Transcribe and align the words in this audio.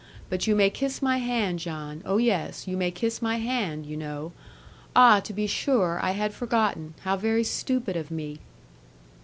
But 0.31 0.47
you 0.47 0.55
may 0.55 0.71
kiss 0.71 1.03
my 1.03 1.19
hand, 1.19 1.59
John; 1.59 2.01
oh, 2.05 2.17
yes, 2.17 2.67
you 2.67 2.75
may 2.75 2.89
kiss 2.89 3.21
my 3.21 3.35
hand, 3.37 3.85
you 3.85 3.95
know. 3.95 4.31
Ah 4.95 5.19
to 5.19 5.31
be 5.31 5.45
sure! 5.45 5.99
I 6.01 6.13
had 6.13 6.33
forgotten; 6.33 6.95
how 7.01 7.15
very 7.17 7.43
stupid 7.43 7.95
of 7.95 8.09
me!' 8.09 8.39